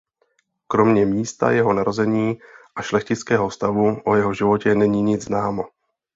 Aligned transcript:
Kromě 0.67 1.05
místa 1.05 1.51
jeho 1.51 1.73
narození 1.73 2.39
a 2.75 2.81
šlechtického 2.81 3.51
stavu 3.51 4.01
o 4.05 4.15
jeho 4.15 4.33
životě 4.33 4.75
není 4.75 5.01
nic 5.01 5.23
známo. 5.25 5.63